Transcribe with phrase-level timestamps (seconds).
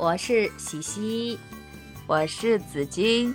[0.00, 1.36] 我是喜西，
[2.06, 3.34] 我是紫金，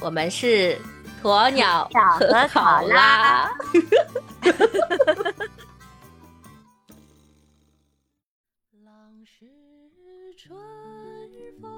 [0.00, 0.78] 我们是
[1.22, 1.86] 鸵鸟
[2.18, 3.50] 和考拉。
[8.82, 8.94] 浪
[9.26, 9.44] 是
[10.38, 10.58] 春
[11.60, 11.70] 风，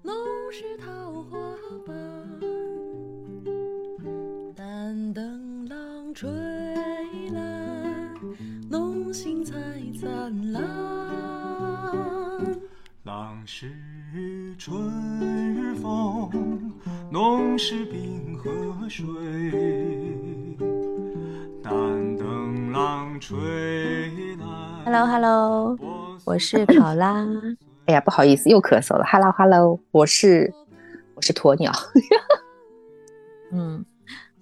[0.00, 0.16] 弄
[0.50, 0.88] 是桃
[1.24, 1.38] 花
[1.86, 1.94] 瓣，
[4.56, 6.26] 但等浪吹
[7.34, 8.10] 来，
[8.70, 9.52] 弄醒彩
[10.00, 10.87] 灿烂。
[13.48, 13.66] 浪是
[14.58, 14.78] 春
[15.54, 16.70] 日风，
[17.10, 19.06] 弄是冰河水，
[21.62, 21.72] 但
[22.18, 24.44] 等浪吹来。
[24.84, 25.78] Hello Hello，
[26.26, 27.26] 我是考拉。
[27.86, 29.04] 哎呀，不好意思，又咳嗽了。
[29.06, 30.52] Hello Hello，我是
[31.14, 31.72] 我是鸵鸟。
[33.50, 33.82] 嗯，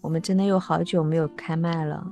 [0.01, 2.05] 我们真的有好久没有开麦了。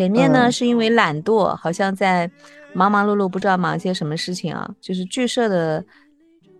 [0.00, 2.30] 前面呢、嗯是因为懒惰，好像在
[2.72, 4.66] 忙忙碌碌，不知道忙些什么事情啊。
[4.80, 5.84] 就是剧社的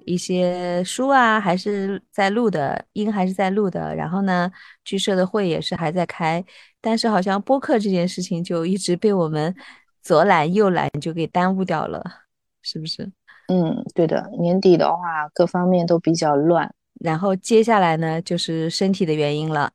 [0.05, 3.97] 一些书啊，还是在录的，音还是在录的。
[3.97, 4.53] 然后呢，
[4.85, 6.45] 剧社的会也是还在开，
[6.83, 9.55] 但是好像播客这件事情就一直被我们
[10.03, 12.05] 左懒右懒就给耽误掉了，
[12.61, 13.11] 是不是？
[13.49, 16.71] 嗯，对的，年底的话，各方面都比较乱。
[17.03, 19.73] 然后接下来呢，就是身体的原因了。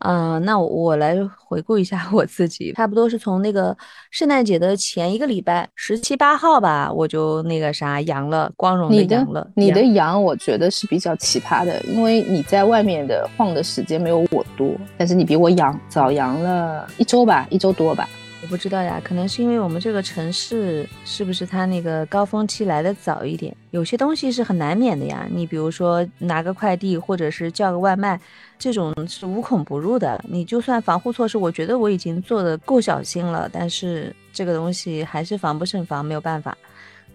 [0.00, 3.76] 嗯、那我我来回顾一下我自己，差不多是从那个
[4.10, 9.50] 圣诞节的前一个礼拜，十七八号吧，我就那个啥阳了，光荣的阳了。
[9.54, 18.08] 你的阳阳，我觉得是比较奇葩的，因为你在外面的晃的时间没有我多，但是你比我阳早阳了一周吧，一周多吧。
[18.48, 23.54] 不知道呀，可能是因为我们这个城市是不是它那个高峰期来的早一点？
[23.72, 25.28] 有些东西是很难免的呀。
[25.30, 28.18] 你比如说拿个快递，或者是叫个外卖，
[28.58, 30.18] 这种是无孔不入的。
[30.26, 36.56] 你就算防护措施，我觉得我已经做的够小心了，但是这个东西还是防不胜防，没有办法。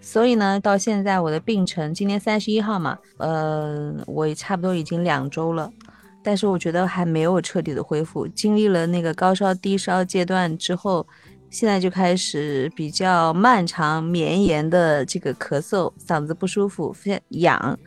[0.02, 5.72] 所以呢，到现在我的病程，今天三十一号嘛，呃，我差不多已经两周了。
[6.26, 11.06] 但是我觉得还没有彻底的恢复，经历了那个高烧低烧阶段之后，
[11.54, 17.78] 现在就开始比较漫长绵延的这个咳嗽，嗓子不舒服，非痒，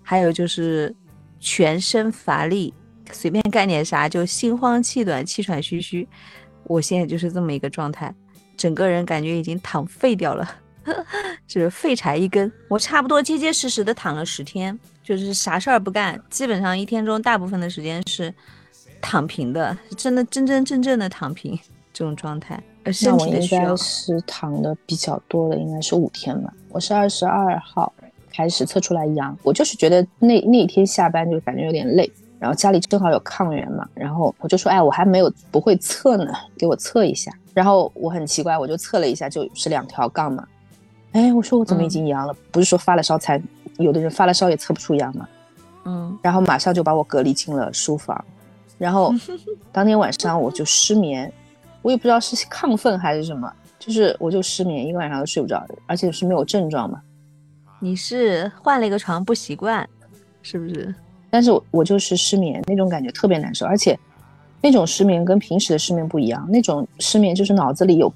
[0.00, 0.94] 还有就是
[1.40, 2.72] 全身乏力，
[3.10, 6.06] 随便干点啥就心慌气短、气喘吁吁。
[6.68, 8.14] 我现在就是这么一个状态，
[8.56, 10.48] 整个人感觉已经躺废掉了。
[11.48, 18.32] 就是废柴一根，我差不多结结实实的躺了十天，就是啥事儿不干，基本上一天中大部分的时间是
[19.00, 21.58] 躺平的，真的真真正正的躺平
[21.92, 23.76] 这种状态，那身我应该。
[23.76, 26.52] 是躺的比较多的，应该是五天吧。
[26.70, 27.92] 我是二十二号
[28.32, 37.30] 开始测出来阳，我就是觉得那那一天下班就感觉有点累，然后家里正好有抗原嘛，然后我就说，哎，我还没有不会测呢，给我测一下。
[37.52, 40.46] 然后我很奇怪，我就测了一下，就是两条杠嘛。
[41.12, 42.34] 哎，我说我怎么已嗯经阳了？
[42.52, 43.42] 不是说发了烧才，
[43.78, 45.28] 有的人发了烧也测不出阳嘛。
[45.84, 48.22] 嗯，然后马上就把我隔离进了书房，
[48.76, 49.14] 然后
[49.72, 51.32] 当天晚上我就失眠，
[51.86, 53.48] 我也不知道是亢奋还是什么，
[53.78, 57.00] 就是我就失眠，一个晚上都睡不着，而且是没有症状嘛。
[57.78, 59.88] 你是换了一个床不习惯，
[60.42, 60.92] 是不是？
[61.30, 63.96] 但是我我就是失眠，那种感觉特别难受，而且
[64.60, 68.12] 那种失眠跟平时的失眠不一样，那种失眠就是脑子里有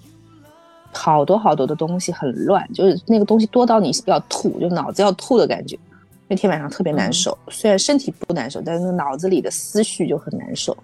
[0.92, 5.78] 好多好多的东西很乱，就是那个东西多到你要吐，就脑子要吐的感觉。
[6.26, 10.76] 那天晚上特别难受，虽然身体不难受，但是那个脑子里的思绪就很难受。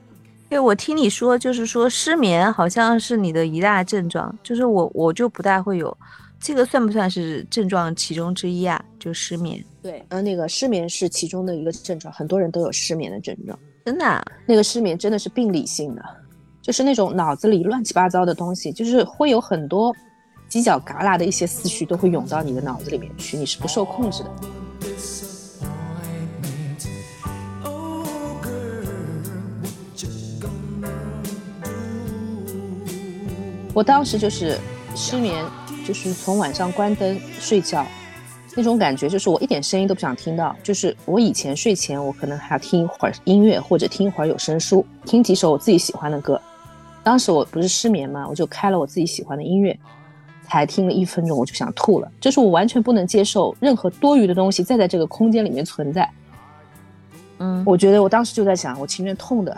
[0.49, 5.97] 对，我听你说，就是说失眠好像是你的一大症状，就是我我就不大会有，
[6.39, 8.83] 这个算不算是症状其中之一啊？
[8.99, 13.59] 就失眠，对，呃，那个失眠是其中的一个症状，很多人都有失眠的症状。
[13.85, 16.05] 真的啊、那个失眠真的是病理性的，
[16.63, 19.95] 就是那种脑子里乱七八糟的东西，就是会有很多
[20.51, 24.31] 犄角旮旯的一些思绪都会涌到你的脑子里面去，你是不受控制的。
[33.77, 34.59] 我当时就是
[34.95, 35.45] 失眠，
[35.87, 37.87] 就是从晚上关灯睡觉，
[38.55, 40.57] 那种感觉就是我一点声音都不想听到。
[40.63, 46.41] 就是我以前睡前我可能还要听一会儿音乐或者听一会儿有声书，听几首我自己喜欢的歌。
[47.03, 49.79] 当时我不是失眠嘛，我就开了我自己喜欢的音乐，
[50.49, 56.11] 才听了一分钟我就想吐了，就是我完全不能接受任何多余的东西再在这个空间里面存在。
[57.41, 59.55] 嗯，我觉得我当时就在想，我情愿痛的，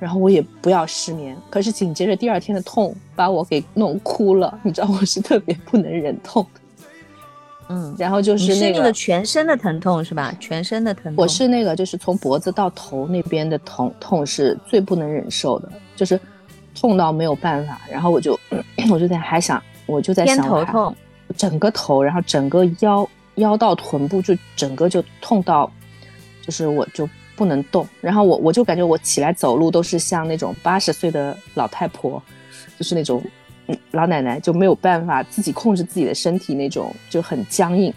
[0.00, 1.36] 然后我也不要失眠。
[1.48, 6.44] 可是紧接着第二天的痛把我给弄哭了，你知道我是特别不能忍痛。
[7.68, 10.34] 嗯，然后就是那个是那个全身的疼痛是吧？
[10.40, 11.22] 全身的疼痛。
[11.22, 16.18] 我是那个就是从脖子到头那边的疼痛是最不能忍受的，就是
[16.74, 17.80] 痛到没有办法。
[17.88, 18.36] 然后我就
[18.90, 20.96] 我就在还想，我就在偏想头痛，
[21.36, 25.70] 整个头，然后整个腰腰到臀部就整个就痛到，
[26.44, 27.08] 就是我就
[27.40, 32.22] 不能动，然后我我就感觉我起来走路都是像那种八十岁的老太婆，
[32.78, 33.22] 就是那种
[33.66, 37.90] 嗯老奶奶就没有办法自己控制自己的身体那种就很僵硬，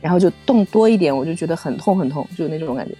[0.00, 2.94] 然后就动多一点我就觉得很痛很痛，就那种感觉。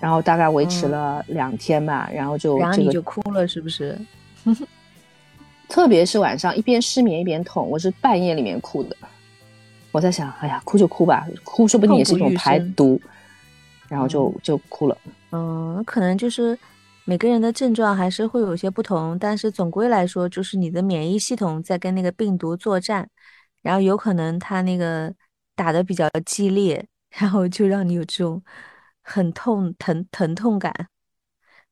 [0.00, 3.98] 然后大概维持了两天吧，然后就然后这个你就哭了是不是？
[5.68, 8.96] 特别是晚上一边失眠一边痛，我是半夜里面哭的。
[9.90, 12.98] 我在想，哎呀，哭就哭吧，哭说不定也是一种排毒，
[13.92, 14.96] 然后就就哭了。
[15.32, 16.58] 嗯，可能就是
[17.04, 23.06] 每个人的症状还是会有些不同，但是总归来说，就是你的免疫系统在跟那个病毒作战，
[23.60, 25.12] 然后有可能它那个
[25.54, 28.42] 打的比较激烈，然后就让你有这种
[29.02, 30.88] 很痛疼疼痛感。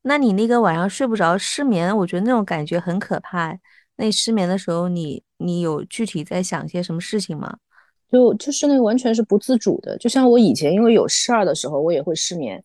[0.03, 3.57] 那你那个晚上睡不着失眠，我觉得那种感觉很可怕。
[3.97, 7.57] 那你失眠的时候，你你有具体在想些什么事情吗？
[8.11, 12.63] 就就是那个完全是不自主的，就像我以前因为有事儿的时候，我也会失眠，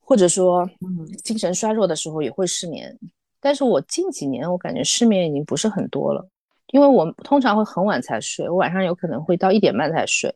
[0.00, 1.06] 或者说嗯。
[1.24, 2.98] 精神衰弱的时候也会失眠。
[3.40, 6.26] 但是我近几年我感觉失眠已经不是很多了，
[6.68, 10.34] 因为我通常会很晚才睡，我晚上有可能会到一点半才睡，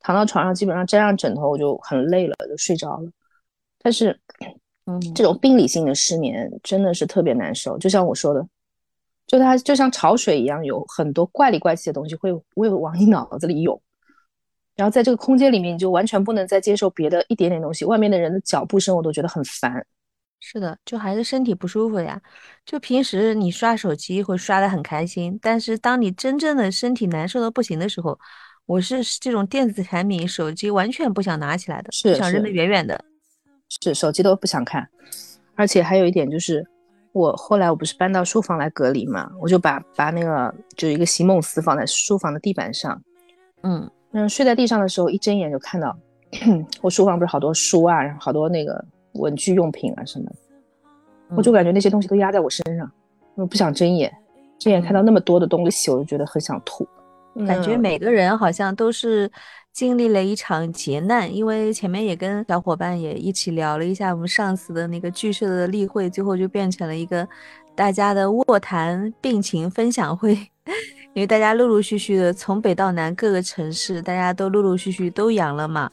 [0.00, 3.10] 躺到床上基本上沾上枕头我就很累了，就睡着了。
[3.80, 4.18] 但是
[4.86, 8.46] 嗯，这种病理性的失眠真的是特别难受，就像我说的，
[9.26, 13.80] 就它就像潮水一样，有很多怪里怪气的东西会会往你脑子里涌，
[14.76, 19.84] 然后在这个空间里面，你就完全不能再接受别的一点点东西，外面的人的脚步声我都觉得很烦。
[20.40, 22.20] 是的，就还是身体不舒服呀。
[22.66, 28.18] 就平时你刷手机会刷得很开心，但是当你真正的身体难受的不行的时候，
[28.66, 33.04] 我是这种电子产品、手机完全不想拿起来的，是想扔是得远远的。
[33.68, 34.88] 是手机都不想看，
[35.54, 36.66] 而且还有一点就是，
[37.12, 43.00] 我后来我不是搬到书房来隔离嘛，我就把把那个就一个席梦思放在书房的地板上，
[43.62, 45.96] 嗯嗯，睡在地上的时候一睁眼就看到
[46.80, 48.82] 我书房不是好多书啊，然后好多那个
[49.12, 50.32] 文具用品啊什么的，
[51.36, 52.90] 我就感觉那些东西都压在我身上，
[53.34, 54.12] 我不想睁眼，
[54.58, 56.86] 睁眼看到那么多的东西，我就觉得很想吐，
[57.46, 57.74] 感觉。
[57.76, 59.30] 嗯每个人好像都是
[59.72, 67.26] 经历了一场劫难，因为前面也跟小伙伴也一起聊了一下我们上次的那个剧社的例会，最后就变成了一个
[67.74, 70.34] 大家的卧谈病情分享会，
[71.14, 75.90] 因为大家陆陆续续的从北到南各个城市，大家都陆陆续续都阳了嘛，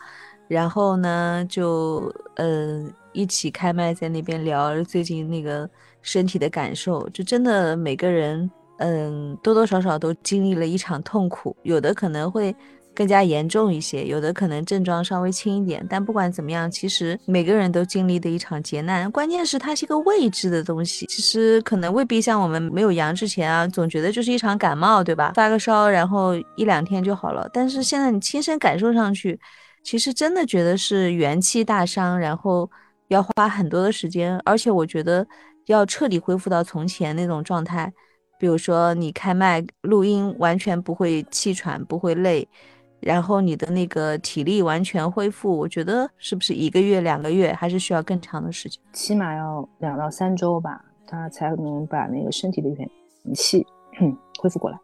[0.48, 5.68] 然后呢就嗯、呃一起开麦在那边聊最近那个
[6.02, 8.50] 身体的感受，就真的每个人。
[8.81, 12.56] 嗯，多多少少都经历了一场痛苦，有的可能会
[13.00, 15.88] 更加严重一些，有的可能症状稍微轻一点。
[15.90, 19.10] 但不管怎么样，其实每个人都经历的一场劫难。
[19.10, 25.31] 关键是它是一个未知的东西，其实可能未必像我们没有阳之前啊，总觉得就是一场感冒，对吧？
[25.34, 27.50] 发个烧，然后一两天就好了。
[27.54, 29.40] 但是现在你亲身感受上去，
[29.81, 32.69] 其实真的觉得是元气大伤，然后
[33.07, 35.25] 要花很多的时间，而且我觉得
[35.68, 37.94] 要彻底恢复到从前那种状态。
[38.38, 42.48] 比如说你开麦录音完全不会气喘，不会累，
[43.00, 48.81] 然后你的那个体力完全恢复，我觉得是不是一个月、两个月，还是需要更长的时间？
[48.94, 52.90] 起码要两到三周吧，他才能把那个身体的元
[53.34, 53.66] 气
[54.40, 54.78] 恢复过来。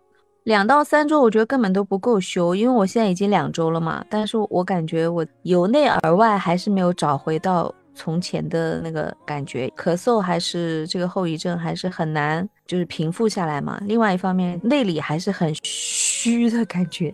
[0.44, 13.80] 两到三周，我觉得根本都不够休，因为我现在已经两周了嘛，但是我感觉我由内而外还是没有找回到从前的那个感觉，咳嗽还是这个后遗症还是很难，就是平复下来嘛。
[13.86, 17.14] 另外一方面，内里还是很虚的感觉，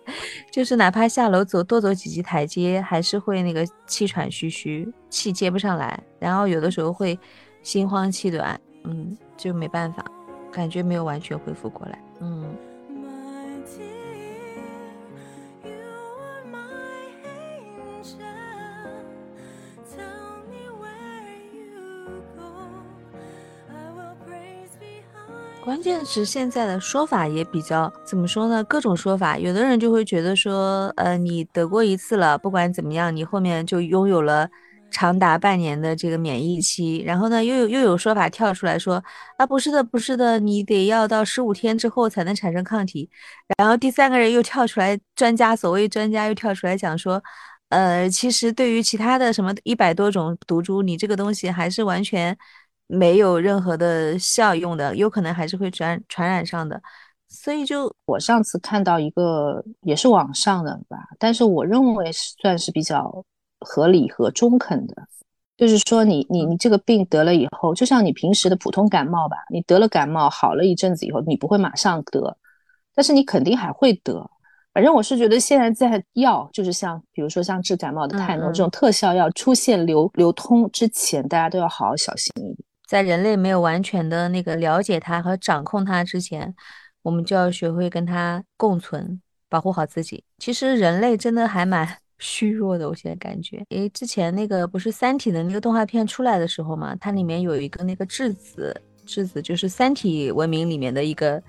[0.51, 7.20] 就是哪怕下楼走多走几级台阶，还是会那个气喘吁吁，气接不上来，然后有的时候会
[7.62, 10.05] 心慌气短，嗯，就没办法，
[10.51, 12.40] 感觉没有完全恢复过来，嗯。
[25.71, 28.61] 关键是现在的说法也比较怎么说呢？
[28.65, 34.49] 各种说法，有的人就会觉得说，呃，你得过一次了，不管怎么样，你后面就拥有了
[34.91, 37.01] 长达半年的这个免疫期。
[37.05, 39.01] 然后呢，又有又有说法跳出来说，
[39.37, 43.09] 啊，不是的，不是的，你得要到十五天之后才能产生抗体。
[43.57, 47.23] 然后第三个人又跳出来，专家所谓专家又跳出来讲说，
[47.69, 52.37] 呃，其实对于其他的什么一百多种毒株，你这个东西还是完全
[52.91, 56.81] 没有任何的效用的，有可能还是会传传染上的。
[57.29, 63.24] 所以就我上次看到一个也是网上的吧，但是我认为是算是比较
[63.62, 64.95] 合理和中肯的，
[65.55, 72.36] 就是说你你你这个病得了以后，就像你平时的普通感冒吧，你得了感冒好了一阵子以后，你不会马上得，
[72.93, 74.29] 但是你肯定还会得。
[74.74, 82.57] 反正我是觉得现在在药，就是像比如说像治感冒的泰诺、嗯嗯这种特效药出现流流通之前，大家都要好好小心一点。
[82.91, 86.53] 在人类没有完全的那个了解它和掌控它之前，
[87.01, 90.21] 我们就要学会跟它共存，保护好自己。
[90.39, 91.88] 其实人类真的还蛮
[92.19, 93.63] 虚弱的，我现在感觉。
[93.69, 101.41] 诶，之前那个不是《三体》的那个动画片出来的时候嘛，它里面有一个那个质子，质子就是《三体》文明里面的一个。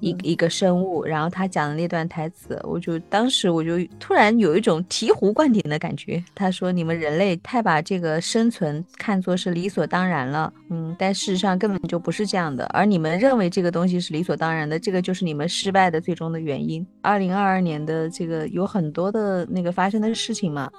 [0.00, 6.22] 一嗯一个生物，然后他讲的那段台词，我就当时我就突然有一种醍醐灌顶的感觉。
[6.34, 12.64] 他说：“你们人类太把这个生存看作是理所当然了，嗯，但事实上根本就不是这样的。
[12.66, 20.70] 而你们认为这个东西是理所当然的，这个就是你们失败的最终的原因。”二零二二年的这个有很多的那个发生的事情嘛，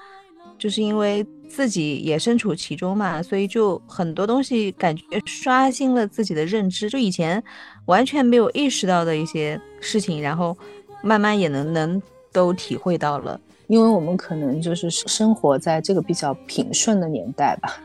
[0.58, 7.42] 就是因为自己也身处其中嘛，所以就很多东西感觉刷新了自己的认知，就以前
[7.86, 10.58] 完全没有意识到的一些事情，然后
[11.04, 13.40] 慢慢也能能都体会到了。
[13.68, 17.82] 因为我们可能就是生活在这个比较平顺的年代吧，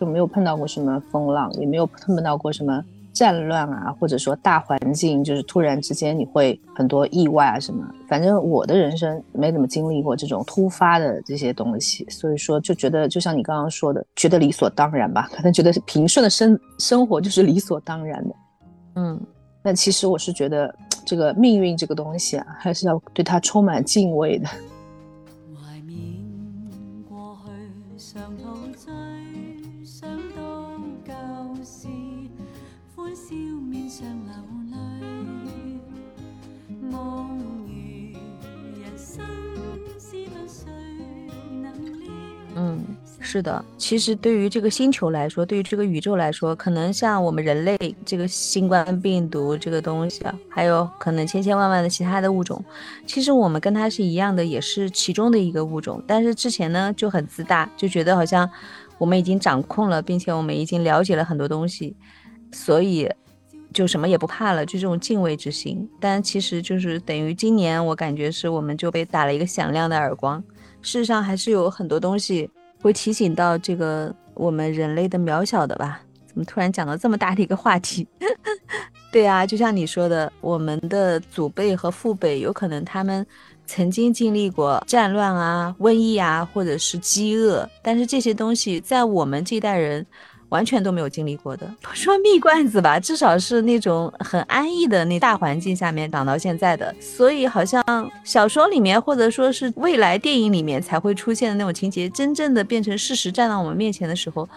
[0.00, 2.82] 就没有碰到过什么风浪，也没有碰到过什么
[3.14, 7.82] 战乱啊，或者说大环境就是突然之间你会很多意外啊什么。
[8.08, 18.34] 反正我的人生没怎么经历过这种突发的这些东西，所以说就觉得就像你刚刚说的，觉得理所当然吧， 可能觉得平顺的生 生活就是理所当然的。
[18.96, 19.20] 嗯，
[19.62, 20.74] 但其实我是觉得
[21.06, 24.48] 这个命运这个东西啊，还是要对它充满敬畏的。
[43.34, 52.64] 是的，其实对于这个星球来说，对于这个宇宙来说，可能像我们人类这个新冠病毒这个东西还，有可能千千万万的其他的物种，
[53.08, 56.00] 其实我们跟它是一样的，也是其中的一个物种。
[56.06, 58.48] 但是之前呢就很自大，就觉得好像
[58.98, 61.96] 我们已经掌控了，并且我们已经了解了很多东西，
[62.52, 63.10] 所以
[63.72, 65.90] 就什么也不怕了，就这种敬畏之心。
[65.98, 70.40] 但其实就是等于今年，我感觉是我们就被打了一个响亮的耳光。
[70.82, 72.48] 事实上，还是有很多东西
[72.84, 76.02] 会提醒到这个我们人类的渺小的吧？
[76.26, 78.06] 怎么突然讲到这么大的一个话题？
[79.10, 83.26] 对啊，就像你说的，我们的祖辈和父辈有可能他们
[83.64, 90.04] 曾经经历过战乱啊、瘟疫啊，或者是饥饿，但是这些东西在我们这一代人
[90.54, 91.68] 完全都没有经历过的。
[91.82, 97.82] 不说蜜罐子吧，至少是那种很安逸的那大环境下面長到现在的，所以好像
[98.22, 104.48] 小说里面或者说是未来电影里面才会出现的那种情节，真正的变成事实站到我们面前的时候，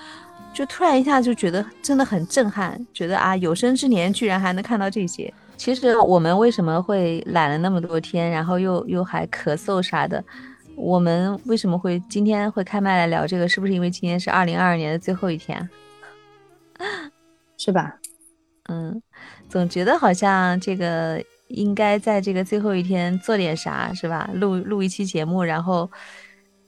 [0.54, 5.34] 就突然一下就觉得真的很震撼，觉得啊，有生之年居然还能看到这些。
[5.58, 10.24] 其实我们为什么会懒了那么多天，然后又又还咳嗽啥的？
[10.76, 13.50] 我们为什么会今天会开麦来聊这个？
[13.50, 15.68] 是不是因为今天是二零二二年的最后一天？
[17.58, 18.00] 是吧？
[18.70, 19.02] 嗯，
[19.50, 24.30] 总觉得好像这个应该在这个最后一天做点啥，是吧？
[24.34, 25.90] 录录一期节目，然后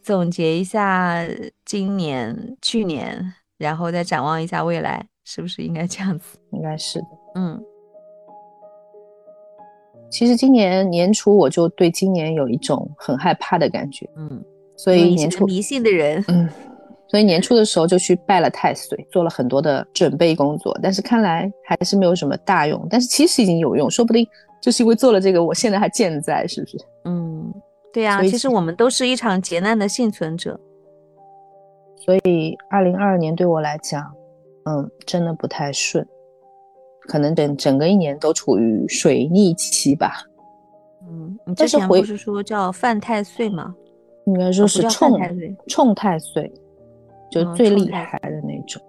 [0.01, 1.25] 总结一下
[1.65, 6.37] 今年、去年，然后再展望一下未来，是不是应该这样子？
[6.51, 7.07] 应该是的。
[7.35, 7.61] 嗯
[10.11, 14.43] 其实今年年初我就对今年有一种很害怕的感觉，嗯，
[14.75, 16.49] 所以年初迷信的人，嗯，
[17.09, 24.27] 所以年初的时候就去拜了太岁，做了很多的准备工作，但是看来还是没有什么大用，但是其实已经有用，说不定
[24.61, 26.77] 就是因为做了这个，我现在还健在，是不是？
[27.05, 27.51] 嗯，
[27.91, 30.59] 对呀、其实我们都是一场劫难的幸存者。
[31.95, 34.03] 所以二零二二年对我来讲，
[34.65, 36.07] 嗯，真的不太顺，
[37.07, 40.23] 可能整整个一年都处于水逆期吧，
[41.07, 43.75] 嗯，你之但是回前不是说叫犯太岁吗？
[44.25, 46.53] 应该说是哦不叫犯沖太岁，冲太歲，
[47.29, 48.81] 就嗯最厉害的那种。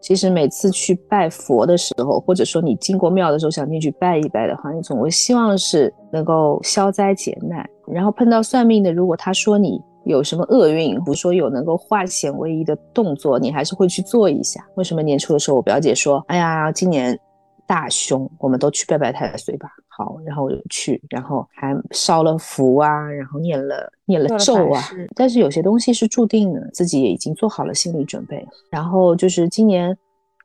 [0.00, 7.68] 其实每次去拜佛的时候，或者说你经过庙的时候想进去拜一拜的话，你总会希望是能够消灾解难。
[7.92, 14.64] 然后碰到算命的，如果他说你有什么厄运，或者說有能够化险为夷的动作，你还是会去做一下。
[14.76, 17.18] 为什么年初的时候，我表姐说：“哎呀，今年
[17.66, 24.80] 大凶，我们都去拜拜太岁吧。”好，然后我就去，然后还烧了符啊，然后念了念了咒啊。
[25.16, 28.46] 但是有些东西是注定的，自己也已经做好了心理准备。
[28.70, 29.92] 然后就是今年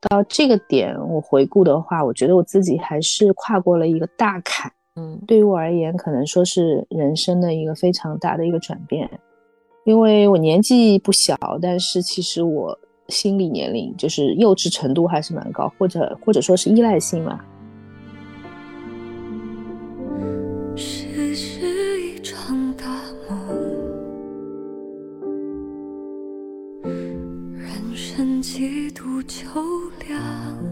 [0.09, 4.71] 到这个点，我回顾的话，我觉得我自己还是跨过了一个大坎。
[4.95, 9.07] 嗯对于我而言，可能说是人生的一个非常大的一个转变。
[9.85, 12.75] 因为我年纪不小，但是其实我
[13.09, 17.39] 心理年龄就是幼稚程度还是蛮高，或者或者说是依赖性嘛。
[28.53, 29.59] 几度秋
[30.07, 30.62] 凉，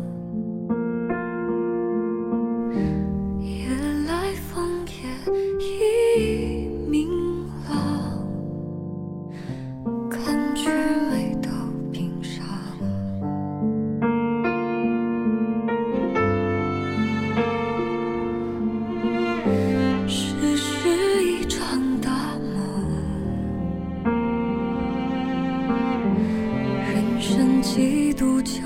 [27.73, 28.61] 几度秋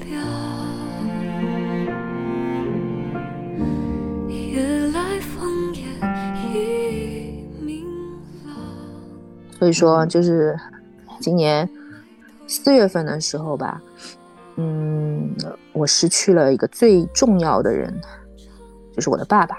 [0.00, 0.20] 凉，
[4.28, 5.84] 夜来风也
[6.52, 7.86] 已明
[8.44, 8.52] 朗。
[9.56, 10.58] 所以说，就是
[11.20, 11.70] 今年
[12.48, 13.80] 四月份的时候吧，
[14.56, 15.32] 嗯，
[15.72, 17.94] 我失去了一个最重要的人，
[18.92, 19.56] 就是我的爸爸。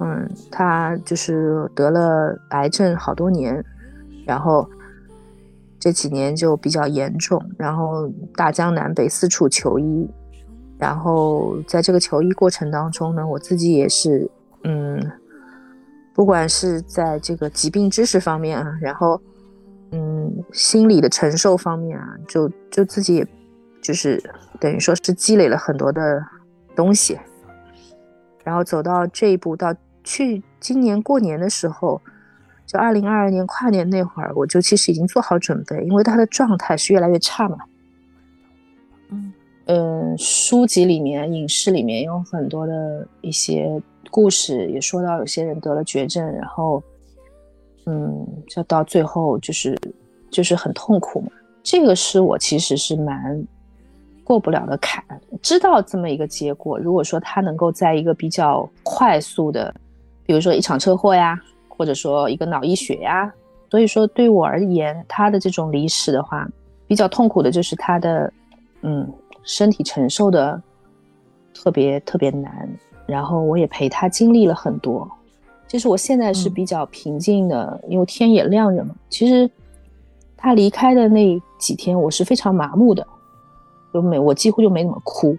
[0.00, 3.64] 嗯，他就是得了癌症好多年，
[4.26, 4.68] 然后
[5.78, 10.10] 这几年就比较严重，然后大江南北四处求医，
[10.76, 14.28] 然后在这个求医过程当中呢，我自己也是，
[14.64, 15.00] 嗯，
[16.14, 19.20] 不管是在这个疾病知识方面啊，然后
[19.92, 23.26] 嗯，心理的承受方面啊，就就自己也
[23.80, 24.22] 就是
[24.58, 26.20] 等于说是积累了很多的
[26.74, 27.16] 东西，
[28.42, 32.00] 然后走到这一步，到去今年过年的时候，
[32.68, 37.56] 就二零二二年跨年那会儿，我就其实已经做好准备，因为他的状态是越来越差嘛。
[39.10, 39.32] 嗯
[39.64, 46.82] 嗯，书籍里面、影视里面有很多的一些故事，也说到有些人得了绝症，然后，
[47.86, 49.78] 嗯，就到最后就是
[50.30, 51.28] 就是很痛苦嘛。
[51.62, 53.42] 这个是我其实是蛮
[54.24, 55.02] 过不了的坎，
[55.40, 56.78] 知道这么一个结果。
[56.78, 59.74] 如果说他能够在一个比较快速的，
[60.26, 61.38] 比如说一场车祸呀，
[61.78, 63.32] 或者说一个脑溢血呀，
[63.70, 66.46] 所以说对我而言，他的这种离世的话，
[66.88, 68.32] 比较痛苦的就是他的，
[68.82, 69.08] 嗯，
[69.44, 70.60] 身体承受的
[71.54, 72.68] 特别特别难。
[73.06, 75.08] 然后我也陪他经历了很多，
[75.66, 78.94] 其实我现在是嗯比较平静的，因为天也亮着嘛。
[79.08, 79.48] 其实
[80.36, 83.06] 他离开的那几天，我是非常麻木的，
[83.94, 85.38] 就没我几乎就没怎么哭。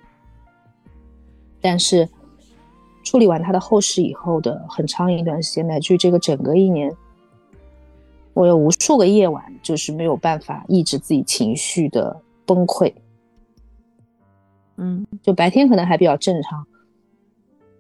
[1.62, 2.08] 但是
[3.10, 6.96] 处理完他的后事以后的很长一段时间，乃至于这个整个一年，
[8.36, 12.94] 我有无数个夜晚就是没有办法抑制自己情绪的崩溃。
[14.78, 16.68] 嗯就白天可能还比较正常，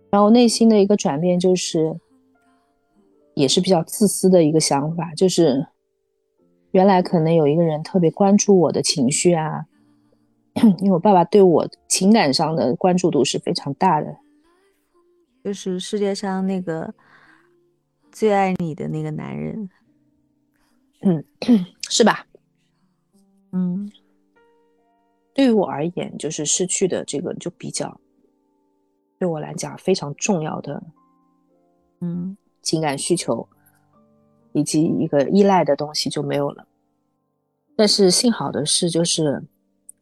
[0.09, 1.95] 然后内心的一个转变就是，
[3.35, 5.67] 也是比较自私的一个想法，就是
[6.71, 9.67] 原来可能有一个人特别关注我的情绪啊，
[10.81, 14.17] 因为我爸爸对我情感上的关注度是非常大的，
[15.43, 16.93] 就是世界上那个
[18.11, 19.69] 最爱你的那个男人。
[21.01, 21.23] 嗯
[21.89, 22.25] 是吧？
[23.51, 23.89] 嗯
[25.33, 27.99] 对于我而言，就是失去的这个就比较，
[29.17, 30.83] 对我来讲非常重要的
[32.01, 33.47] 嗯情感需求
[34.51, 36.67] 以及一个依赖的东西就没有了。
[37.77, 39.41] 但是幸好的是，就是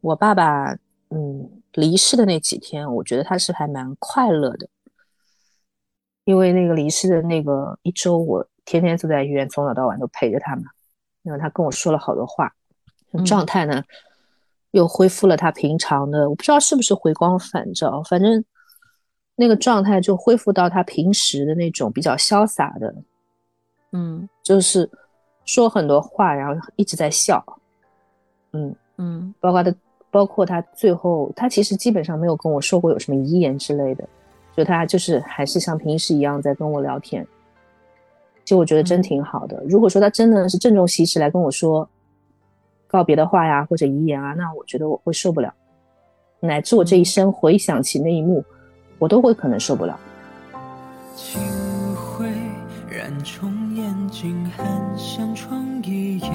[0.01, 0.75] 我爸爸
[1.09, 4.67] 嗯离世的那几天，我觉得他是还蛮快乐的，
[6.27, 10.63] 因为那个离世的那个一周，我天天都在医院，从早到晚都陪着他嘛。
[11.23, 12.51] 然后他跟我说了好多话，
[13.13, 13.81] 嗯状态呢
[14.71, 18.43] 又恢复了他平常的，我不知道是不是回光返照，反正
[19.37, 22.93] 那个状态就恢复到他平时的那种比较潇洒的，
[23.93, 24.27] 嗯。
[24.43, 24.89] 就是
[25.45, 27.41] 说很多话，然后一直在笑，
[28.51, 29.33] 嗯，嗯。
[29.39, 29.75] 包括他，
[30.11, 34.05] 包括他最后，他其实基本上没有跟我说过有什么遗言之类的，
[34.57, 37.25] 就他就是还是像平时一样在跟我聊天。
[38.43, 39.61] 其实我觉得真挺好的。
[39.69, 41.87] 如果说他真的是郑重其事来跟我说
[42.87, 45.53] 告别的话呀，或者遗言啊，那我觉得我会受不了，
[46.39, 48.43] 乃至我这一生回想起那一幕，
[48.97, 49.99] 我都会可能受不了。
[51.15, 51.39] 清
[51.95, 52.25] 辉
[52.89, 54.65] 染重眼睛，寒
[54.97, 56.31] 香窗一夜，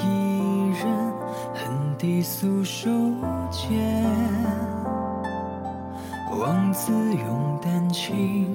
[0.00, 1.12] 一人
[1.52, 2.88] 横笛素手
[3.50, 4.21] 间，
[6.42, 8.52] 望自咏丹青，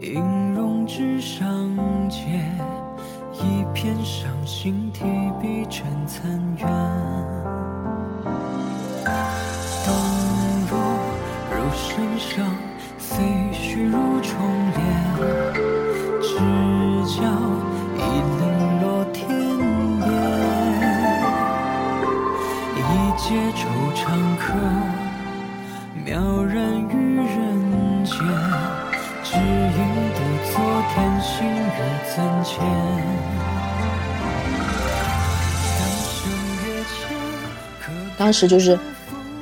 [0.00, 0.22] 音
[0.54, 1.44] 容纸上
[2.08, 2.20] 结，
[3.32, 5.02] 一片伤心提
[5.42, 6.68] 笔成残垣。
[9.84, 9.92] 灯
[10.70, 10.78] 若
[11.50, 12.46] 如深伤，
[12.98, 14.38] 飞絮如重
[14.76, 14.78] 帘，
[16.22, 16.36] 只
[17.16, 17.20] 教
[17.96, 18.00] 一
[18.38, 18.44] 零
[18.80, 19.26] 落天
[19.98, 20.06] 边。
[22.78, 22.80] 一
[23.18, 23.24] 介
[23.56, 24.06] 惆怅
[24.38, 24.46] 客，
[26.06, 26.54] 渺然
[26.88, 28.14] 于人间，
[29.24, 29.42] 只因
[30.14, 30.54] 独坐
[30.94, 31.82] 天心日
[32.14, 32.54] 怎见？
[35.64, 36.30] 三生
[36.62, 36.94] 月前。
[38.16, 38.78] 当时就是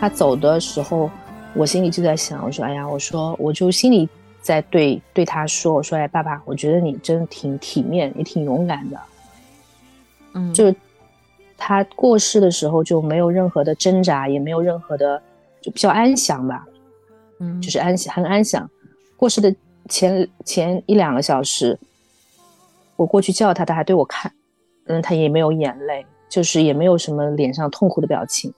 [0.01, 1.11] 他走的时候，
[1.53, 4.09] 我心里就在想，我说，哎呀，我说，我就心里
[4.41, 8.99] 在对对他说，我说，哎，爸爸，我觉得你真的挺体面，也挺勇敢的。
[10.33, 10.75] 嗯，就是
[11.59, 15.23] 他过世的时候就没有任何的挣扎，也没有任何的，
[15.65, 16.63] 就比较安详吧，
[17.41, 18.69] 嗯，就是安详，很安详。
[19.17, 19.55] 过世的
[19.89, 21.79] 前前一两个小时，
[22.97, 24.31] 我过去叫他，他还对我看，
[24.89, 28.53] 嗯，他也没有眼泪，就是也没有什么脸上痛苦的表情。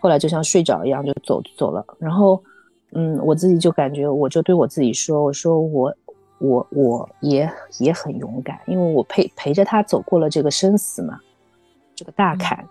[0.00, 1.82] 后来就像睡着一样就走走了。
[1.98, 2.42] 然后，
[2.92, 5.94] 嗯，我自己就感觉，我就对我自己说，我说我
[6.40, 11.18] 我我也也很勇敢，因为我陪陪着他走过了这个生死嘛，
[11.94, 12.62] 这个大坎，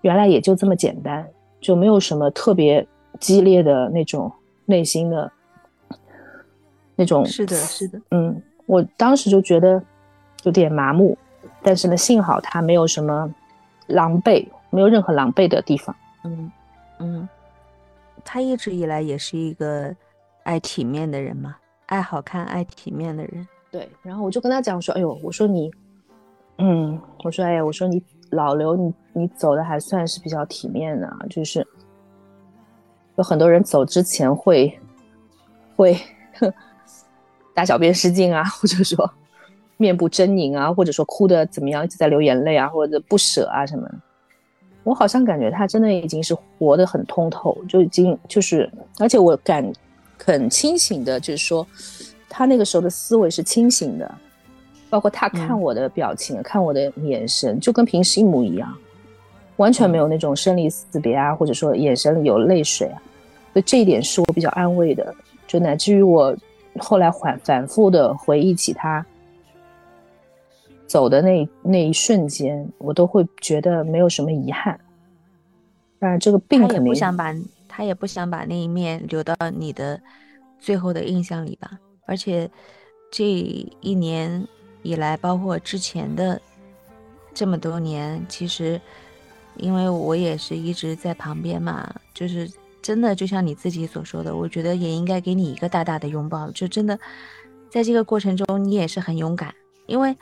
[0.00, 1.24] 原来也就这么简单，
[1.60, 2.84] 就没有什么特别
[3.20, 4.32] 激烈的那种
[4.66, 5.30] 内心的。
[6.96, 9.82] 那种是的，是的，嗯，我当时就觉得
[10.44, 11.18] 有点麻木，
[11.60, 13.28] 但是呢，幸好他没有什么
[13.88, 15.92] 狼狈，没有任何狼狈的地方。
[16.22, 16.52] 嗯
[17.00, 17.28] 嗯，
[18.24, 19.92] 他一直以来也是一个
[20.44, 23.44] 爱体面的人嘛，爱好看、爱体面的人。
[23.72, 25.68] 对，然后我就跟他讲说：“哎呦，我说你，
[26.58, 28.00] 嗯，我说哎呀，我说你
[28.30, 31.66] 老刘，你你走的还算是比较体面的，就是
[33.16, 34.78] 有很多人走之前会
[35.76, 35.98] 会。”
[37.54, 39.08] 大小便失禁啊，或者说
[39.76, 43.88] 面部狰狞啊，或者说哭的怎么样，一直在流眼泪啊，或者不舍啊什么。
[44.82, 49.64] 我好像感觉他真的已经是活得很通透，就已经就是，而且我感
[50.18, 51.64] 很清醒的，就是说
[52.28, 54.14] 他那个时候的思维是清醒的，
[54.90, 58.76] 包括他看我的表情、看我的眼神，就跟平时一模一样，
[59.56, 63.02] 完全没有那种生离死别啊，或者说眼神里有泪水啊。
[63.52, 65.14] 所以这一点是我比较安慰的，
[65.46, 66.36] 就乃至于我。
[66.80, 69.06] 后来反反复的回忆起他
[70.88, 74.76] 走的那那一瞬间，我都会觉得没有什么遗憾。
[76.00, 77.32] 当然，这个病肯定不想把
[77.68, 80.00] 他也不想把那一面留到你的
[80.58, 81.78] 最后的印象里吧。
[82.06, 82.50] 而且
[83.08, 84.44] 这一年
[84.82, 86.42] 以来，包括之前的
[87.32, 88.80] 这么多年，其实
[89.56, 92.50] 因为我也是一直在旁边嘛，就是。
[92.84, 96.50] 真的就像你自己所说的，我觉得也应该给你一个大大的拥抱。
[96.50, 96.98] 就真的，
[97.70, 99.54] 在这个过程中，你也是很勇敢，
[99.86, 100.14] 因为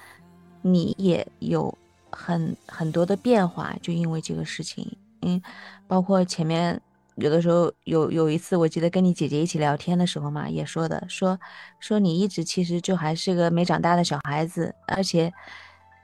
[0.61, 1.77] 你也有
[2.09, 4.97] 很很多的变化，就因为这个事情。
[5.23, 5.43] 嗯，
[5.89, 6.81] 包括前面
[7.17, 11.37] 有的时候有有一次，我记得跟你姐姐一起聊天的时候嘛，也说的，说
[11.81, 15.35] 说你一直其实就还是个没长大的小孩子，而且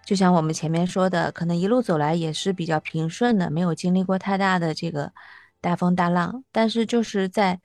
[0.09, 5.13] 就像我们前面说的，可能一路走来也是比较平顺的，没有经历过太大的这个。
[5.61, 7.61] 大风大浪，但是就是在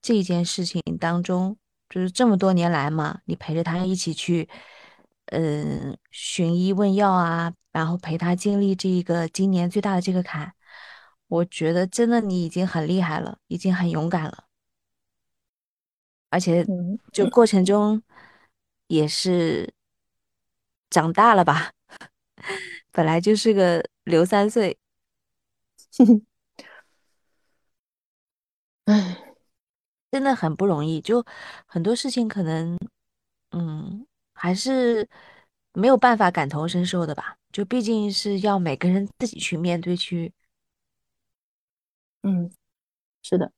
[0.00, 1.58] 这件事情当中，
[1.90, 4.48] 就是这么多年来嘛，你陪着他一起去，
[5.26, 10.54] 嗯，寻医问药啊，然后陪他经历这个今年最大的这个坎，
[11.26, 14.44] 我觉得真的你已经很厉害了，已经很勇敢了，
[16.30, 16.64] 而且
[17.12, 18.00] 就过程中
[18.86, 19.74] 也是
[20.90, 21.72] 长大了吧，
[22.90, 24.78] 本来就是个刘三岁。
[28.86, 29.34] 唉，
[30.10, 31.24] 真的很不容易，就
[31.66, 32.78] 很多事情可能，
[33.52, 35.08] 嗯，还是
[35.72, 37.38] 没有办法感同身受的吧。
[37.52, 40.32] 就毕竟是要每个人自己去面对去，
[42.22, 42.50] 嗯，
[43.22, 43.52] 是的，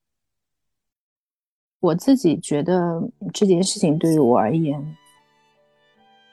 [1.81, 4.97] 我自己觉得这件事情对于我而言，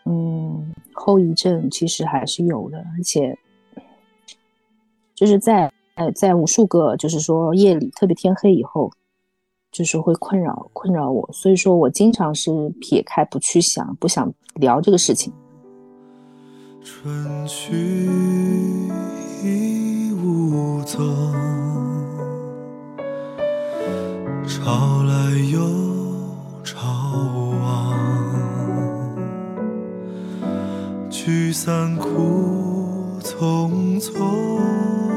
[0.06, 3.38] 嗯，后遗症其实还是有的，而且
[5.16, 5.72] 就是在。
[5.96, 8.90] 呃，在无数个就是说夜里，特别天黑以后，
[9.74, 15.34] 就是会困扰困扰我，所以说我经常是撇开不去想，不想聊这个事情。
[16.82, 17.76] 春去
[19.44, 21.04] 已无踪，
[24.48, 25.60] 潮来又
[31.24, 35.11] 聚散苦匆匆。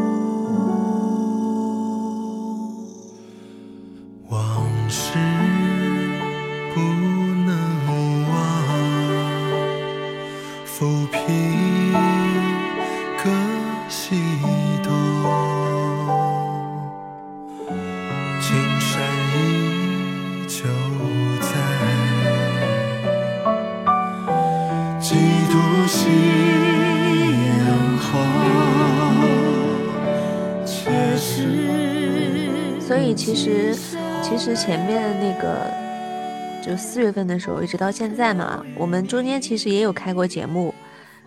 [34.65, 35.71] 前面那个，
[36.65, 40.75] 就四月份的时候，一直到现在嘛，我们中间其实也有开过节目，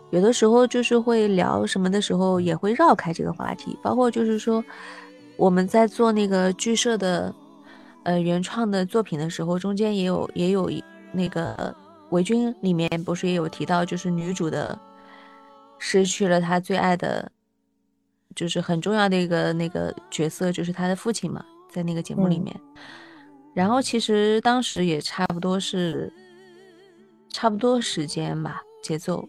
[0.09, 4.65] 有的时候就是会聊什么的时候，也会绕开这个话题，包括就是说，
[5.35, 7.31] 我们在做那个剧社的
[8.05, 10.71] 呃原创的作品的时候，中间也有也有
[11.11, 11.75] 那个
[12.09, 14.75] 维军里面不是也有提到，就是女主的
[15.77, 17.31] 失去了她最爱的，
[18.33, 22.59] 就是很重要的一个那个角色，就是她的父亲嘛，在那个节目里嗯面。
[23.57, 26.13] 然后其实当时也差不多是
[27.33, 29.27] 差不多时间吧，节奏。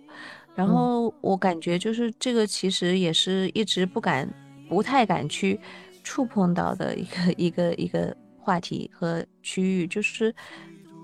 [0.54, 4.28] 然嗯后我感觉就是这个其实也是一直不敢、
[4.68, 5.58] 不太敢去
[6.04, 10.34] 触碰到的一个一个一个话题和区域，就是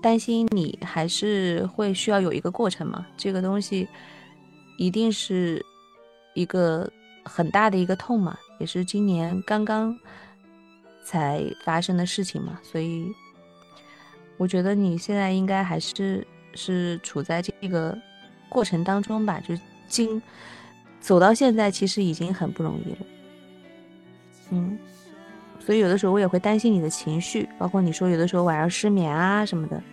[0.03, 3.07] 担心你还是会需要有一个过程嘛。
[3.17, 3.87] 这个东西
[4.77, 5.65] 一定是
[6.35, 6.87] 一个
[7.23, 9.97] 很大的一个痛嘛，也是今年刚刚
[11.05, 13.13] 才发生的事情嘛，所以
[14.37, 17.95] 我觉得你现在应该还是是处在这个
[18.49, 19.55] 过程当中吧，就
[19.87, 20.21] 经
[20.99, 22.97] 走到现在，其实已经很不容易了。
[24.49, 24.77] 嗯，
[25.59, 29.83] 所以有的时候我也会担心你的情绪，包括你说有的时候晚上失眠啊什么的。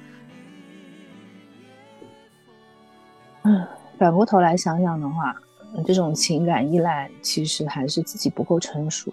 [3.42, 3.66] 嗯，
[3.98, 5.36] 反过头来想想的话，
[5.84, 9.12] 这种情感依赖其实还是自己不够成熟，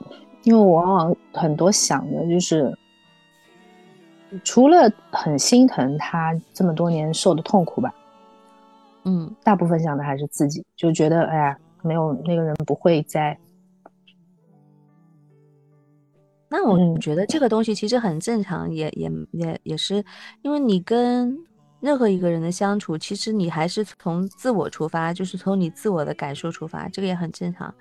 [0.50, 2.76] 因为我往往很多想的就是，
[4.44, 7.94] 除了很心疼他这么多年受的痛苦吧，
[9.06, 9.32] 嗯。
[9.44, 13.38] 大部分想的还是自己，就觉得哎呀，没有那个人不会再，
[16.50, 17.00] 那我嗯。
[17.00, 20.04] 觉得这个东西其实很正常，也也也也是
[20.42, 21.38] 因为你跟
[21.82, 27.74] 任何一个人的相处，其实你还是从自我出发，就是从你自我的感受出发，这个也很正常。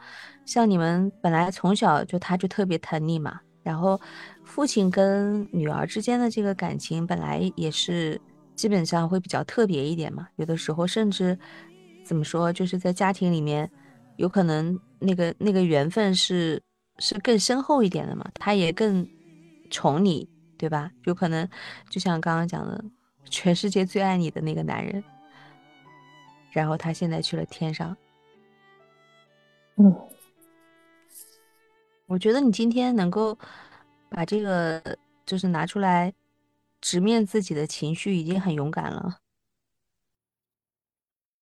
[0.44, 4.00] 像你们本来从小就他就特别疼你嘛，然后
[4.44, 8.20] 父亲跟女儿之间的这个感情本来也是
[8.54, 11.38] 基本上会比较特别一点嘛，有的时候甚至
[12.04, 13.70] 怎么说，就是在家庭里面
[14.16, 16.62] 有可能那个那个缘分是
[16.98, 19.06] 是更深厚一点的嘛，他也更
[19.70, 20.90] 宠你，对吧？
[21.04, 21.46] 有可能
[21.90, 22.82] 就像刚刚讲的，
[23.28, 25.02] 全世界最爱你的那个男人，
[26.50, 27.96] 然后他现在去了天上。
[29.76, 29.94] 嗯，
[32.06, 33.38] 我觉得你今天能够
[34.08, 34.82] 把这个
[35.24, 36.12] 就是拿出来
[36.80, 39.20] 直面自己的情绪，已经很勇敢了，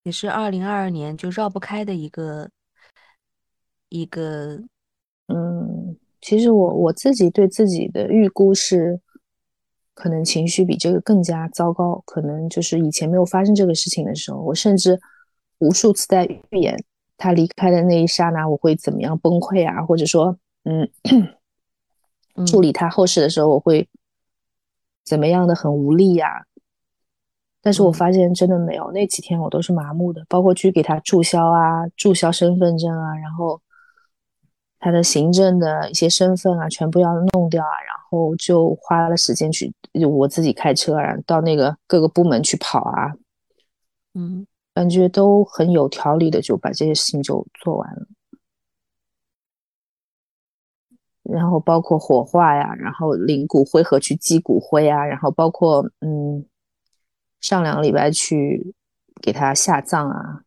[0.03, 2.51] 也是二零二二年就绕不开的一个
[3.89, 4.63] 一个
[5.29, 9.01] 嗯，其实我我自己对自己的预估是，
[9.97, 12.01] 可能情绪比这个更加糟糕。
[12.05, 15.01] 可能就是以前没有发生这个事情的时候，我甚至
[15.59, 16.85] 无数次在预演
[17.17, 20.87] 他离开的那一刹那，我会怎么样崩溃啊，或者说，嗯，
[22.47, 23.89] 处理他后事的时候，我会
[25.03, 26.45] 怎么样的很无力呀、
[27.63, 33.61] 但是我嗯发现真的没有，那几天我都是麻木的，包括去给他注销啊、注销身份证啊，然后
[34.79, 43.15] 他的行政的一些身份啊，全部要弄掉啊，然后就花了时间去，就我自己开车啊，到那个各个部门去跑啊，
[44.15, 48.07] 嗯感觉都很有条理的就把这些事情就做完了。
[51.23, 56.45] 然后包括火化呀，然后领骨灰盒去寄骨灰啊，然后包括嗯，
[57.41, 58.75] 上两个礼拜去
[59.21, 60.43] 给他下葬啊，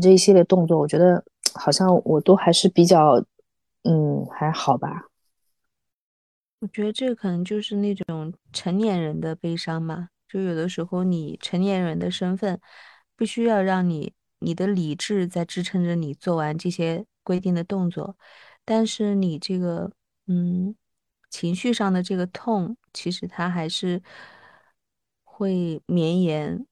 [0.00, 1.22] 这一系列动作，我觉得
[1.58, 3.24] 好像我都还是比较
[3.82, 5.08] 嗯还好吧。
[6.60, 12.58] 我觉得这个可能就是那种成年人的悲伤嘛，就有的时候你成年人的身份，
[13.14, 18.16] 必须要让你你的理智在支撑着你做完这些规定的动作，
[18.64, 19.92] 但是你这个
[20.26, 20.74] 嗯
[21.28, 24.02] 情绪上的这个痛，其实它还是
[25.24, 26.66] 会绵延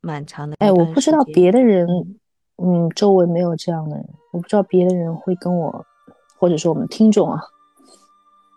[0.00, 2.19] 蛮长的一哎，我不知道别的人，
[2.62, 5.84] 嗯，周围没有这样的人，我不知道别的人会跟我，
[6.38, 7.40] 或者说我们听众啊，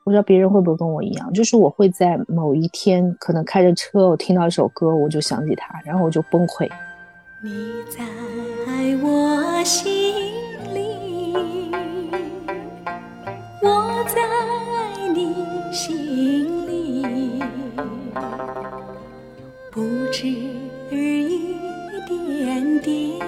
[0.04, 6.70] 不知道别人会不会跟我一样，就是我会在某一天可能开着车，我听到一首歌，我就想起他，然后我就崩溃。
[7.42, 7.50] 你
[7.90, 8.04] 在
[9.02, 10.14] 我心
[10.74, 11.72] 里，
[13.62, 14.22] 我在
[15.14, 15.34] 你
[15.72, 17.42] 心里，
[19.72, 21.40] 不止一
[22.08, 23.20] 点点，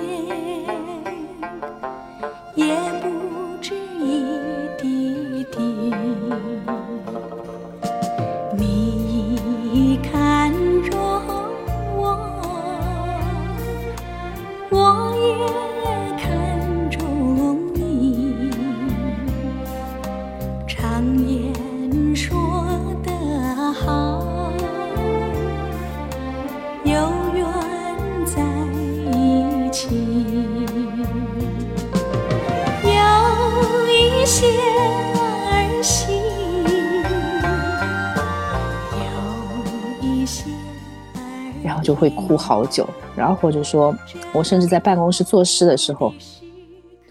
[41.86, 42.88] 就会哭好久。
[43.16, 43.96] 然后或者说
[44.34, 46.12] 我甚至在办公室做事的时候，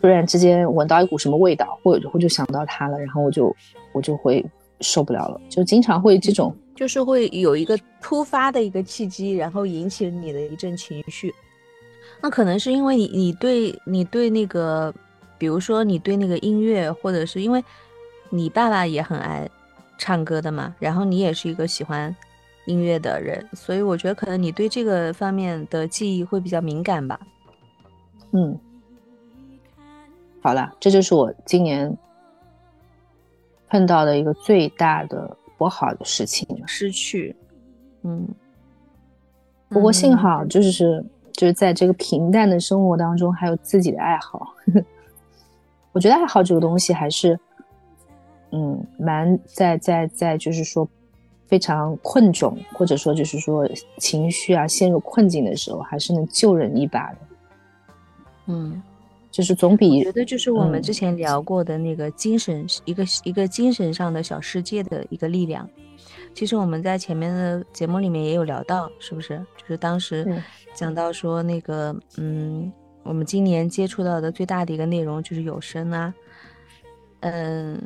[0.00, 3.54] 突然之间闻到一股什么味道，或者我就想到他了，然后我就
[3.92, 4.44] 我就会
[4.80, 6.54] 受不了了，就经常会这种。
[6.74, 11.32] 就是会有一个突发的一个契机，然后引起你的一阵情绪。
[12.20, 14.92] 那可能是因为你你对你对那个，
[15.38, 17.62] 比如说你对那个音乐，或者是因为
[18.28, 19.48] 你爸爸也很爱
[19.98, 22.14] 唱歌的嘛，然后你也是一个喜欢
[22.66, 27.18] 音乐的人，所以我觉得可能你对这个方面的记忆会比较敏感吧。
[28.33, 28.59] 嗯，
[30.42, 31.96] 好了，这就是我今年
[33.68, 35.37] 碰到的一个最大的。
[35.57, 37.35] 不好的事情失去，
[38.03, 38.29] 嗯，
[39.68, 44.53] 不过幸好就是就是在这个平淡的生活当中，还有自己的爱好。
[45.92, 47.38] 我觉得爱好这个东西还是，
[48.50, 50.87] 嗯，蛮在在在，就是说
[51.46, 57.18] 非常困窘，或者说就是说情绪啊陷入困境的时候，还是能救人一把的。
[58.46, 58.83] 嗯。
[59.30, 65.68] 就是总比我觉得就是我们之前聊过的那个精神一个一个精神上的小世界的一个力量。
[66.35, 69.37] 其实我们在前面的节目里面也有聊到，是不是？
[69.57, 70.40] 就是当时
[70.72, 76.14] 讲到说那个，嗯，我们今年接触到的最大的一个内容就是有声啊。
[77.22, 77.83] 嗯，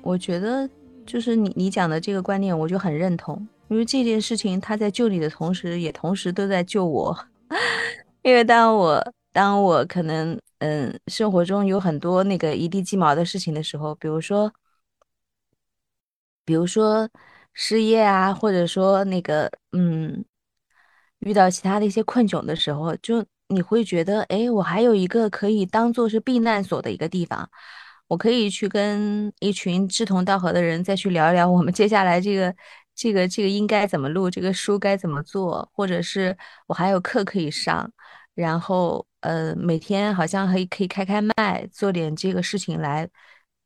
[0.00, 0.66] 我觉得
[1.06, 7.16] 就是你你讲的这个观念，我就很认同，因为这件事情他在救你的同时，也同时都在救我。
[8.22, 10.38] 因为当我当我可能。
[10.58, 14.50] 嗯，生活中有很多那个一地鸡毛的事情的时候，比如说，
[16.46, 17.06] 比如说
[17.52, 20.24] 失业啊，或者说那个嗯，
[21.18, 27.50] 遇到其他的一些困窘的时候，就你会觉得，哎，我还有一个可以当做是避难所的一个地方，
[28.08, 32.54] 我可以去跟一群志同道合的人再去聊一聊，我们接下来这个
[32.94, 37.92] 这个这个应该怎么录，这个书该怎么做，或者是我还有课可以上。
[38.34, 43.08] 然后，呃，每天好像可以可以开开麦，做点这个事情来，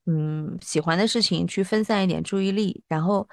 [0.06, 3.28] 嗯，喜欢的事情去分散一点注意力，然后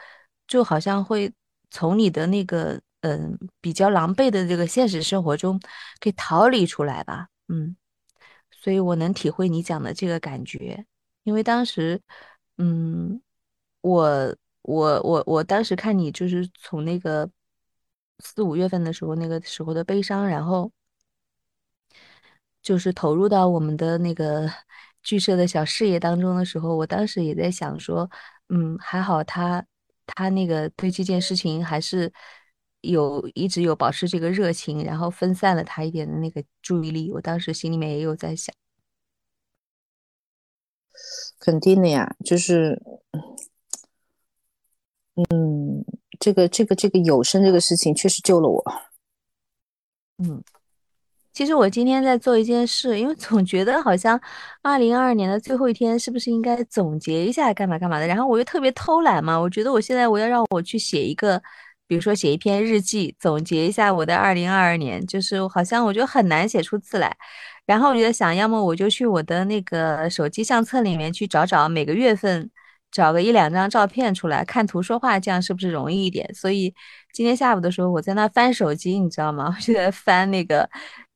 [0.48, 1.32] 就好像会
[1.70, 5.62] 从你的那个，嗯，比较狼狈的这个现实生活中
[6.00, 7.76] 给逃离出来吧，嗯，
[8.50, 10.86] 所以我能体会你讲的这个感觉，
[11.28, 12.02] 因为当时，
[12.58, 13.22] 嗯，
[13.82, 17.30] 我我我我当时看你就是从那个
[18.20, 20.72] 四五月份的时候那个时候的悲伤，然后。
[22.62, 24.52] 就是投入到我们的那个
[25.02, 28.10] 剧社的小事业当中的时候，我当时也在想说，
[28.50, 29.66] 嗯，还好他
[30.06, 32.12] 他那个对这件事情还是
[32.82, 37.10] 有一直有保持这个热情，然后分散了他一点的那个注意力。
[37.14, 38.54] 我当时心里面也有在想，
[41.48, 42.78] 肯定的呀，就是，
[45.16, 45.82] 嗯，
[46.20, 48.62] 这个这个这个有声这个事情确实救了我，
[50.18, 50.44] 嗯。
[51.32, 54.20] 其实我今天在做一件事，因为总觉得好像
[54.62, 58.08] 二零二二年的最后一天是不是应该总结一下干嘛干嘛的？
[58.08, 61.42] 然后我又特别偷懒嘛，我觉得我现在我要让我去写一个，
[61.88, 67.16] 比如说写一篇日记，总结一下我的二零二二年，就是好像我就很难写出字来。
[67.68, 72.50] 然后我就在想，要么我就去我的那个手机相册里面去找找每个月份。
[72.90, 76.28] 找个一两张照片出来，看图说话，这样是不是容易一点？
[76.34, 76.74] 所以
[77.12, 79.54] 今天下午的时候，我在那翻手机，你知道吗？
[79.54, 80.68] 我就在翻那个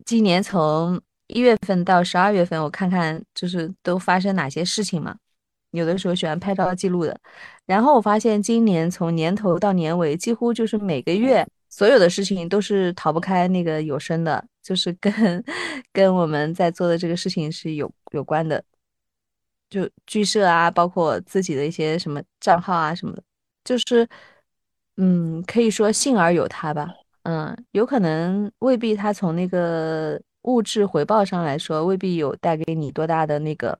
[0.06, 5.16] 今年从一月份到十二月份，我看看就是都发生哪些事情嘛。
[5.72, 7.18] 有的时候喜欢拍照记录的，
[7.66, 15.12] 然后我发现今年从年头到年尾，几乎就是每个月所有的事情都是逃不开那个有声的，就是跟
[15.92, 18.64] 跟我们在做的这个事情是有有关的。
[19.70, 23.24] 就剧社啊，包括自己的一些什么账号啊什么的，
[23.64, 24.08] 就是，
[24.98, 26.94] 嗯，可以说幸而有他吧，
[27.24, 33.80] 嗯，有可能未必他从那个物质回报上来说，未必有带给你多大的那个。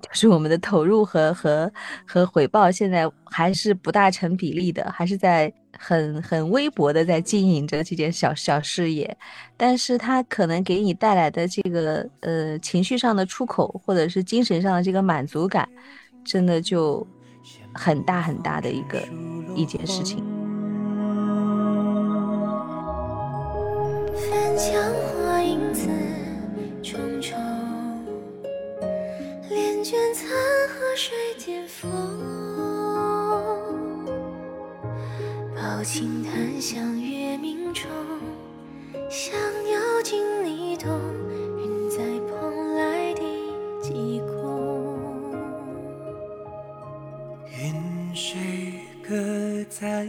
[0.00, 1.70] 就是我们的投入和和
[2.06, 9.16] 和回报，现在还是不大成比例的，还是在很很微薄的在经营着这件小小事业，
[9.56, 15.68] 但是它可能给你带来的这个呃情绪上的出口，或者是精神上的这个满足感，
[16.24, 17.04] 真的就
[17.74, 19.02] 很大很大的一个
[19.56, 20.24] 一件事情。
[30.98, 31.88] 水巅峰，
[35.54, 37.88] 抱琴弹响月明中，
[39.08, 39.32] 想
[39.70, 40.90] 要进你洞，
[41.56, 43.22] 人在蓬莱第
[43.80, 44.98] 几宫。
[47.46, 49.14] 愿谁歌
[49.70, 50.04] 在